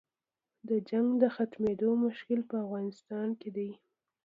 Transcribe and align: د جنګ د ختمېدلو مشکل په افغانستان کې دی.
د 0.67 0.69
جنګ 0.89 1.07
د 1.21 1.23
ختمېدلو 1.35 1.91
مشکل 2.05 2.39
په 2.49 2.55
افغانستان 2.65 3.27
کې 3.39 3.49
دی. 3.55 3.71